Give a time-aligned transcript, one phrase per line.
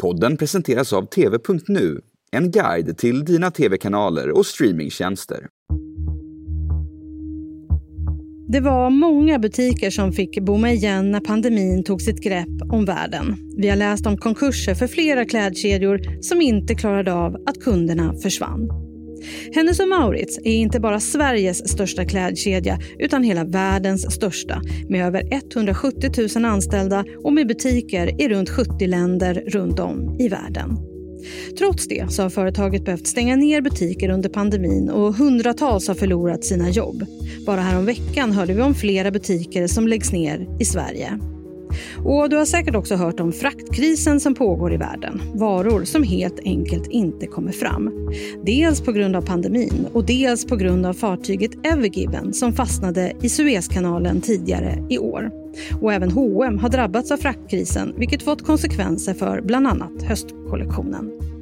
[0.00, 2.00] Podden presenteras av TV.nu,
[2.30, 5.46] en guide till dina tv-kanaler och streamingtjänster.
[8.48, 13.36] Det var många butiker som fick bomma igen när pandemin tog sitt grepp om världen.
[13.56, 18.83] Vi har läst om konkurser för flera klädkedjor som inte klarade av att kunderna försvann.
[19.54, 25.28] Hennes och Maurits är inte bara Sveriges största klädkedja utan hela världens största med över
[25.30, 30.78] 170 000 anställda och med butiker i runt 70 länder runt om i världen.
[31.58, 36.44] Trots det så har företaget behövt stänga ner butiker under pandemin och hundratals har förlorat
[36.44, 37.06] sina jobb.
[37.46, 41.18] Bara häromveckan hörde vi om flera butiker som läggs ner i Sverige.
[42.04, 45.22] Och du har säkert också hört om fraktkrisen som pågår i världen.
[45.34, 48.10] Varor som helt enkelt inte kommer fram.
[48.46, 53.28] Dels på grund av pandemin och dels på grund av fartyget Evergiven som fastnade i
[53.28, 55.30] Suezkanalen tidigare i år.
[55.80, 61.33] Och även H&M har drabbats av fraktkrisen vilket fått konsekvenser för bland annat höstkollektionen.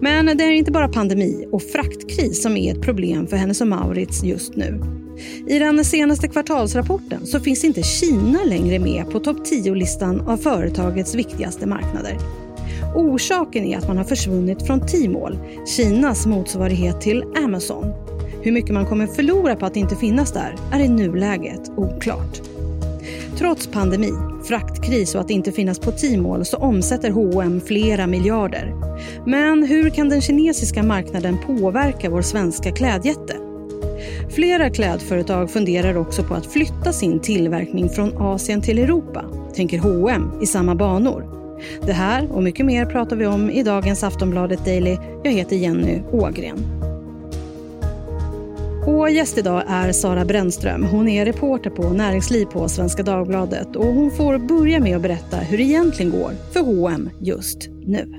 [0.00, 3.66] Men det är inte bara pandemi och fraktkris som är ett problem för Hennes och
[3.66, 4.80] Maurits just nu.
[5.48, 11.14] I den senaste kvartalsrapporten så finns inte Kina längre med på topp 10-listan av företagets
[11.14, 12.18] viktigaste marknader.
[12.94, 17.92] Orsaken är att man har försvunnit från Tmall, Kinas motsvarighet till Amazon.
[18.42, 22.55] Hur mycket man kommer förlora på att inte finnas där är i nuläget oklart.
[23.38, 24.12] Trots pandemi,
[24.44, 28.74] fraktkris och att inte finnas på Tmall så omsätter H&M flera miljarder.
[29.26, 33.36] Men hur kan den kinesiska marknaden påverka vår svenska klädjätte?
[34.34, 40.30] Flera klädföretag funderar också på att flytta sin tillverkning från Asien till Europa, tänker H&M
[40.42, 41.24] i samma banor.
[41.86, 44.96] Det här och mycket mer pratar vi om i dagens Aftonbladet Daily.
[45.24, 46.85] Jag heter Jenny Ågren.
[48.86, 50.84] Och gäst idag är Sara Brännström.
[50.84, 55.36] Hon är reporter på Näringsliv på Svenska Dagbladet och hon får börja med att berätta
[55.36, 58.14] hur det egentligen går för H&M just nu.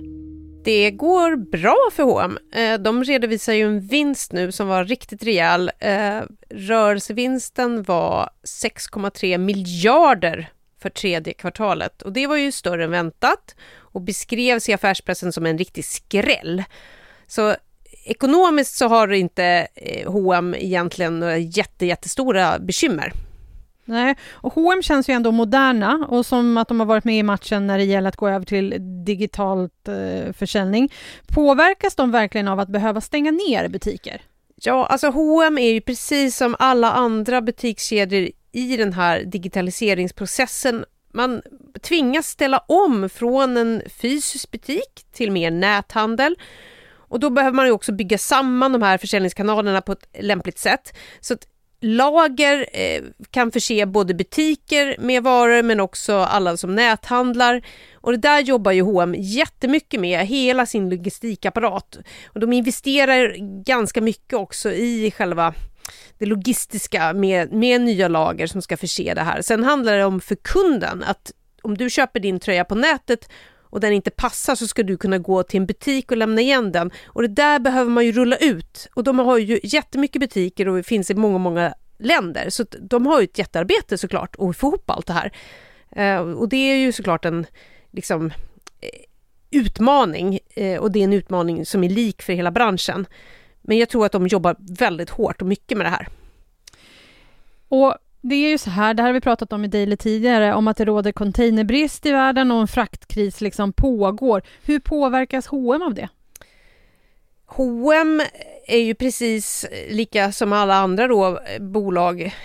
[0.63, 2.37] Det går bra för H&M.
[2.83, 5.71] De redovisar ju en vinst nu som var riktigt rejäl.
[5.79, 10.49] Eh, rörelsevinsten var 6,3 miljarder
[10.81, 15.45] för tredje kvartalet och det var ju större än väntat och beskrevs i affärspressen som
[15.45, 16.63] en riktig skräll.
[17.27, 17.55] Så
[18.07, 19.67] ekonomiskt så har inte
[20.05, 23.13] H&M egentligen några jätte, jättestora bekymmer.
[23.85, 27.23] Nej, och H&M känns ju ändå moderna och som att de har varit med i
[27.23, 28.75] matchen när det gäller att gå över till
[29.05, 30.93] digitalt eh, försäljning.
[31.27, 34.21] Påverkas de verkligen av att behöva stänga ner butiker?
[34.55, 40.85] Ja, alltså H&M är ju precis som alla andra butikskedjor i den här digitaliseringsprocessen.
[41.13, 41.41] Man
[41.81, 46.35] tvingas ställa om från en fysisk butik till mer näthandel.
[47.09, 50.97] Och då behöver man ju också bygga samman de här försäljningskanalerna på ett lämpligt sätt.
[51.19, 51.47] Så att
[51.81, 57.61] lager eh, kan förse både butiker med varor men också alla som näthandlar.
[57.95, 61.97] Och det där jobbar ju H&M jättemycket med, hela sin logistikapparat.
[62.27, 65.53] Och de investerar ganska mycket också i själva
[66.17, 69.41] det logistiska med, med nya lager som ska förse det här.
[69.41, 71.31] Sen handlar det om för kunden att
[71.61, 73.29] om du köper din tröja på nätet
[73.77, 76.71] och den inte passar så ska du kunna gå till en butik och lämna igen
[76.71, 76.91] den.
[77.05, 78.87] Och det där behöver man ju rulla ut.
[78.93, 82.49] Och de har ju jättemycket butiker och finns i många, många länder.
[82.49, 85.31] Så de har ju ett jättearbete såklart att få ihop allt det här.
[85.91, 87.45] Eh, och det är ju såklart en
[87.91, 88.25] liksom,
[88.81, 88.89] eh,
[89.51, 93.05] utmaning eh, och det är en utmaning som är lik för hela branschen.
[93.61, 96.07] Men jag tror att de jobbar väldigt hårt och mycket med det här.
[97.67, 97.95] Och
[98.29, 100.67] det är ju så här, det här har vi pratat om i Daily tidigare, om
[100.67, 104.41] att det råder containerbrist i världen och en fraktkris liksom pågår.
[104.63, 106.09] Hur påverkas H&M av det?
[107.45, 108.21] H&M
[108.67, 112.35] är ju precis lika som alla andra då, eh, bolag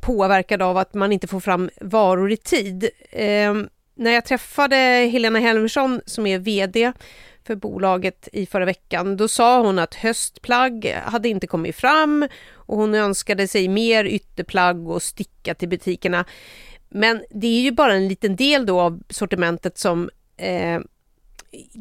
[0.00, 2.88] påverkade av att man inte får fram varor i tid.
[3.10, 3.54] Eh,
[3.94, 4.76] när jag träffade
[5.12, 6.92] Helena Helmersson som är VD
[7.44, 12.76] för bolaget i förra veckan, då sa hon att höstplagg hade inte kommit fram och
[12.76, 16.24] hon önskade sig mer ytterplagg och sticka till butikerna.
[16.88, 20.80] Men det är ju bara en liten del då av sortimentet som eh,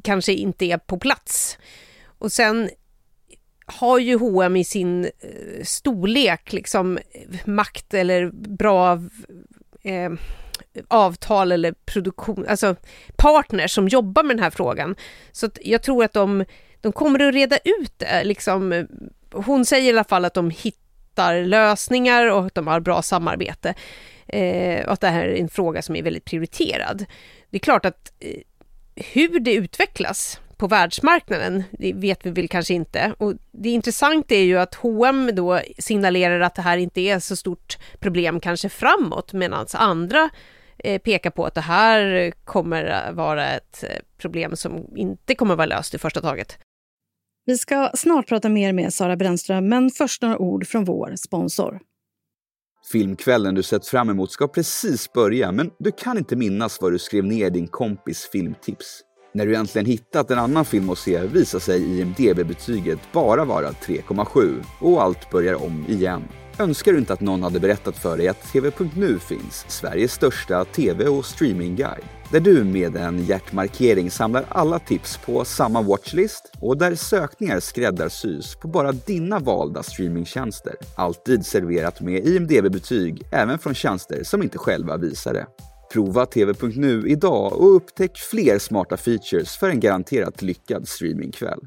[0.04, 1.58] kanske inte är på plats.
[2.04, 2.70] Och sen
[3.66, 7.00] har ju H&M i sin eh, storlek liksom
[7.46, 8.94] makt eller bra
[9.82, 10.12] eh,
[10.88, 12.76] avtal eller produktion, alltså
[13.16, 14.96] partners som jobbar med den här frågan.
[15.32, 16.46] Så jag tror att de,
[16.82, 18.24] de kommer att reda ut det.
[18.24, 18.88] Liksom,
[19.32, 23.74] hon säger i alla fall att de hittar lösningar och att de har bra samarbete.
[24.28, 27.06] Eh, och att det här är en fråga som är väldigt prioriterad.
[27.50, 28.42] Det är klart att eh,
[28.96, 33.16] hur det utvecklas på världsmarknaden, det vet vi väl kanske inte.
[33.18, 37.36] Och det intressanta är ju att H&M då signalerar att det här inte är så
[37.36, 40.30] stort problem kanske framåt, medan andra
[40.78, 43.84] eh, pekar på att det här kommer vara ett
[44.18, 46.58] problem som inte kommer vara löst i första taget.
[47.46, 51.80] Vi ska snart prata mer med Sara Brännström, men först några ord från vår sponsor.
[52.92, 57.00] Filmkvällen du sett fram emot ska precis börja, men du kan inte minnas vad du
[57.00, 59.04] skrev ner din kompis filmtips.
[59.34, 64.64] När du äntligen hittat en annan film att se visar sig IMDB-betyget bara vara 3,7
[64.80, 66.24] och allt börjar om igen.
[66.60, 71.08] Önskar du inte att någon hade berättat för dig att TV.nu finns, Sveriges största TV
[71.08, 72.04] och streamingguide?
[72.32, 78.56] Där du med en hjärtmarkering samlar alla tips på samma watchlist och där sökningar skräddarsys
[78.56, 80.76] på bara dina valda streamingtjänster.
[80.96, 85.46] Alltid serverat med IMDB-betyg, även från tjänster som inte själva visar det.
[85.94, 91.60] Prova TV.nu idag och upptäck fler smarta features för en garanterat lyckad streamingkväll.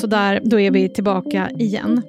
[0.00, 2.02] Så där, då är vi tillbaka igen.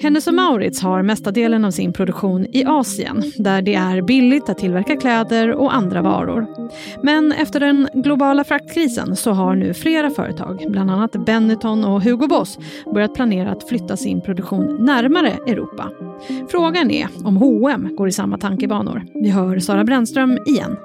[0.00, 4.48] Hennes och Maurits har mesta delen av sin produktion i Asien där det är billigt
[4.48, 6.46] att tillverka kläder och andra varor.
[7.02, 12.26] Men efter den globala fraktkrisen så har nu flera företag, bland annat Benetton och Hugo
[12.26, 12.58] Boss,
[12.94, 15.90] börjat planera att flytta sin produktion närmare Europa.
[16.50, 19.02] Frågan är om H&M går i samma tankebanor.
[19.14, 20.76] Vi hör Sara Brännström igen.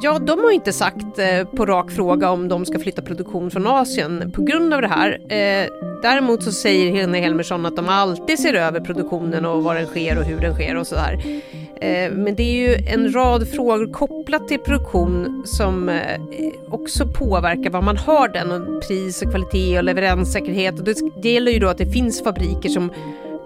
[0.00, 3.66] Ja, de har inte sagt eh, på rak fråga om de ska flytta produktion från
[3.66, 5.18] Asien på grund av det här.
[5.28, 5.68] Eh,
[6.02, 10.18] däremot så säger Helene Helmersson att de alltid ser över produktionen och var den sker
[10.18, 11.42] och hur den sker och sådär.
[11.80, 16.20] Eh, men det är ju en rad frågor kopplat till produktion som eh,
[16.68, 20.78] också påverkar var man har den och pris och kvalitet och leveranssäkerhet.
[20.78, 22.92] Och det, det gäller ju då att det finns fabriker som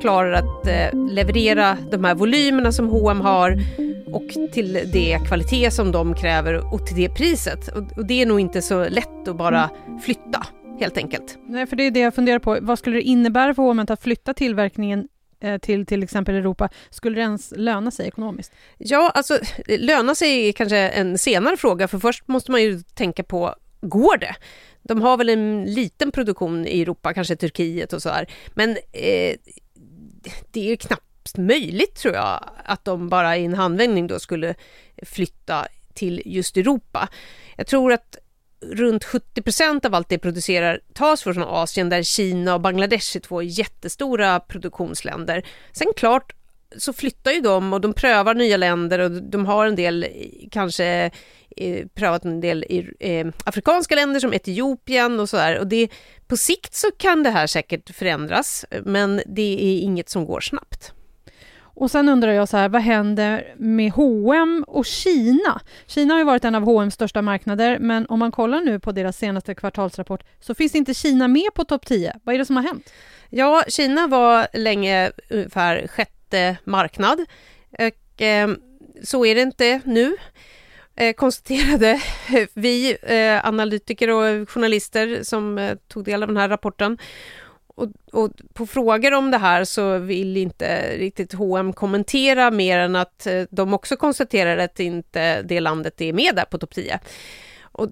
[0.00, 3.58] klarar att eh, leverera de här volymerna som H&M har
[4.12, 7.68] och till det kvalitet som de kräver och till det priset.
[7.68, 9.70] Och det är nog inte så lätt att bara
[10.02, 10.46] flytta,
[10.80, 11.38] helt enkelt.
[11.48, 12.58] Nej, för det är det jag funderar på.
[12.62, 15.08] Vad skulle det innebära för H&M att flytta tillverkningen
[15.40, 18.52] eh, till till exempel Europa, skulle det ens löna sig ekonomiskt?
[18.78, 23.22] Ja, alltså löna sig är kanske en senare fråga, för först måste man ju tänka
[23.22, 24.34] på, går det?
[24.82, 28.26] De har väl en liten produktion i Europa, kanske Turkiet och så här.
[28.54, 29.36] Men eh,
[30.52, 34.54] det är knappt möjligt tror jag att de bara i en handvändning då skulle
[35.02, 37.08] flytta till just Europa.
[37.56, 38.16] Jag tror att
[38.60, 43.20] runt 70 procent av allt det producerar tas från Asien där Kina och Bangladesh är
[43.20, 45.46] två jättestora produktionsländer.
[45.72, 46.34] Sen klart
[46.76, 50.06] så flyttar ju de och de prövar nya länder och de har en del
[50.50, 51.10] kanske
[51.56, 55.58] eh, prövat en del i eh, afrikanska länder som Etiopien och sådär.
[55.58, 55.88] Och det,
[56.26, 60.92] på sikt så kan det här säkert förändras, men det är inget som går snabbt.
[61.74, 65.60] Och sen undrar jag så här, vad händer med H&M och Kina?
[65.86, 68.92] Kina har ju varit en av H&M's största marknader, men om man kollar nu på
[68.92, 72.16] deras senaste kvartalsrapport så finns inte Kina med på topp 10.
[72.24, 72.92] Vad är det som har hänt?
[73.30, 77.20] Ja, Kina var länge ungefär sjätte marknad.
[77.70, 78.50] Och, eh,
[79.02, 80.16] så är det inte nu
[80.96, 82.00] eh, konstaterade
[82.54, 86.98] vi eh, analytiker och journalister som eh, tog del av den här rapporten.
[87.74, 92.96] Och, och, på frågor om det här så vill inte riktigt H&M kommentera mer än
[92.96, 97.00] att eh, de också konstaterar att inte det landet är med där på topp 10.
[97.62, 97.88] Och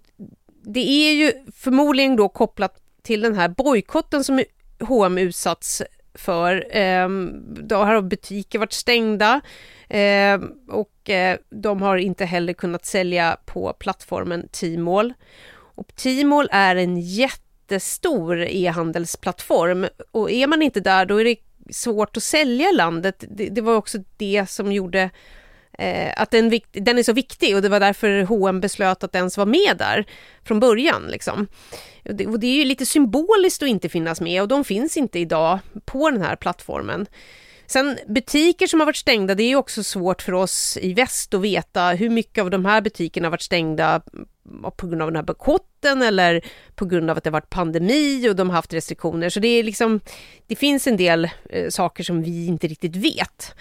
[0.63, 4.45] det är ju förmodligen då kopplat till den här bojkotten som
[4.81, 5.83] H&M utsatts
[6.15, 6.67] för.
[6.71, 9.41] Ehm, då har butiker varit stängda
[9.89, 15.15] ehm, och eh, de har inte heller kunnat sälja på plattformen Tmall.
[15.53, 21.37] Och Tmall är en jätte jättestor e-handelsplattform och är man inte där då är det
[21.71, 23.25] svårt att sälja landet.
[23.29, 25.11] Det, det var också det som gjorde
[25.79, 29.37] eh, att den, den är så viktig och det var därför H&M beslöt att ens
[29.37, 30.07] vara med där
[30.45, 31.03] från början.
[31.09, 31.47] Liksom.
[32.05, 34.97] Och det, och det är ju lite symboliskt att inte finnas med och de finns
[34.97, 37.07] inte idag på den här plattformen.
[37.71, 41.41] Sen butiker som har varit stängda, det är också svårt för oss i väst att
[41.41, 45.17] veta hur mycket av de här butikerna har varit stängda mm, på grund av den
[45.17, 49.29] här bojkotten eller på grund av att det varit pandemi och de har haft restriktioner.
[49.29, 50.01] Så det är liksom,
[50.47, 53.55] det finns en del eh, saker som vi inte riktigt vet.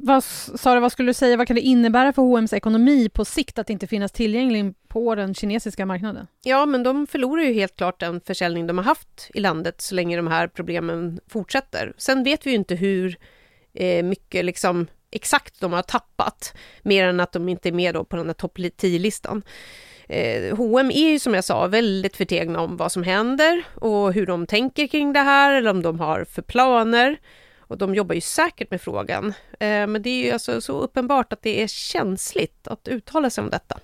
[0.00, 3.58] Vad, Sara, vad skulle du säga, vad kan det innebära för H&M's ekonomi på sikt
[3.58, 6.26] att inte finnas tillgänglig på den kinesiska marknaden?
[6.44, 9.94] Ja, men de förlorar ju helt klart den försäljning de har haft i landet så
[9.94, 11.92] länge de här problemen fortsätter.
[11.96, 13.18] Sen vet vi ju inte hur
[13.74, 18.04] eh, mycket liksom exakt de har tappat, mer än att de inte är med då
[18.04, 19.42] på den där topp 10-listan.
[20.08, 24.26] Eh, H&M är ju som jag sa väldigt förtegna om vad som händer och hur
[24.26, 27.18] de tänker kring det här eller om de har för planer.
[27.68, 29.26] Och de jobbar ju säkert med frågan.
[29.60, 33.44] Eh, men det är ju alltså så uppenbart att det är känsligt att uttala sig
[33.44, 33.78] om detta.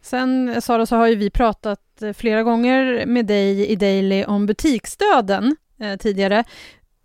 [0.00, 1.80] Sen Sara, så har ju vi pratat
[2.14, 6.44] flera gånger med dig i Daily om butiksstöden eh, tidigare.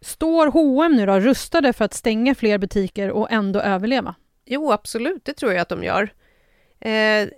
[0.01, 4.15] Står H&M nu då rustade för att stänga fler butiker och ändå överleva?
[4.45, 6.13] Jo, absolut, det tror jag att de gör.
[6.79, 7.29] Eh,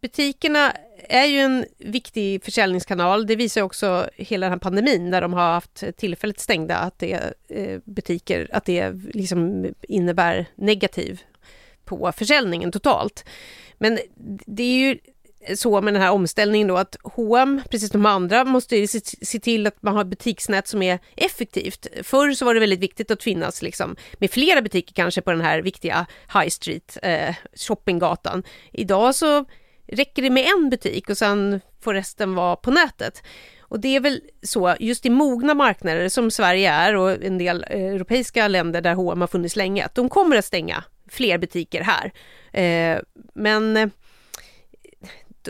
[0.00, 0.72] butikerna
[1.08, 3.26] är ju en viktig försäljningskanal.
[3.26, 7.34] Det visar också hela den här pandemin när de har haft tillfälligt stängda, att det
[7.48, 11.22] eh, butiker, att det liksom innebär negativ
[11.84, 13.24] på försäljningen totalt.
[13.78, 13.98] Men
[14.46, 14.98] det är ju
[15.56, 19.82] så med den här omställningen då att H&M, precis som andra, måste se till att
[19.82, 21.86] man har butiksnät som är effektivt.
[22.02, 25.40] Förr så var det väldigt viktigt att finnas liksom, med flera butiker kanske på den
[25.40, 28.42] här viktiga High Street, eh, shoppinggatan.
[28.72, 29.44] Idag så
[29.92, 33.22] räcker det med en butik och sen får resten vara på nätet.
[33.70, 37.64] Och det är väl så, just i mogna marknader som Sverige är och en del
[37.70, 41.82] eh, europeiska länder där H&M har funnits länge, att de kommer att stänga fler butiker
[41.82, 42.12] här.
[42.52, 43.00] Eh,
[43.34, 43.88] men eh,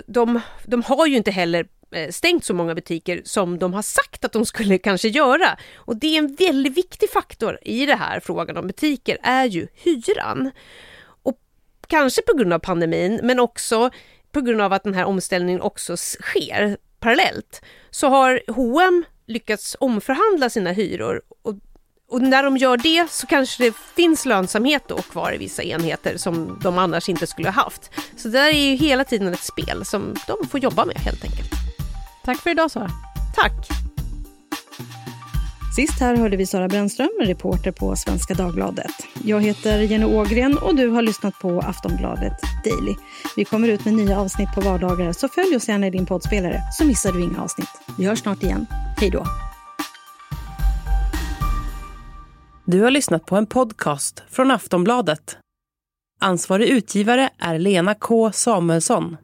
[0.06, 1.66] de, de har ju inte heller
[2.10, 5.58] stängt så många butiker som de har sagt att de skulle kanske göra.
[5.74, 9.66] Och det är en väldigt viktig faktor i det här frågan om butiker, är ju
[9.74, 10.50] hyran.
[11.22, 11.38] Och
[11.86, 13.90] kanske på grund av pandemin, men också
[14.32, 20.50] på grund av att den här omställningen också sker parallellt, så har H&M lyckats omförhandla
[20.50, 21.54] sina hyror och
[22.10, 26.16] och när de gör det så kanske det finns lönsamhet då kvar i vissa enheter
[26.16, 27.90] som de annars inte skulle ha haft.
[28.16, 31.24] Så det där är ju hela tiden ett spel som de får jobba med helt
[31.24, 31.50] enkelt.
[32.24, 32.90] Tack för idag Sara.
[33.36, 33.89] Tack.
[35.76, 38.90] Sist här hörde vi Sara Brännström, reporter på Svenska Dagbladet.
[39.24, 42.32] Jag heter Jenny Ågren och du har lyssnat på Aftonbladet
[42.64, 42.94] Daily.
[43.36, 46.60] Vi kommer ut med nya avsnitt på vardagar, så följ oss gärna i din poddspelare
[46.72, 47.68] så missar du inga avsnitt.
[47.98, 48.66] Vi hörs snart igen.
[48.96, 49.24] Hej då!
[52.64, 55.38] Du har lyssnat på en podcast från Aftonbladet.
[56.20, 59.16] Ansvarig utgivare är Lena K Samuelsson.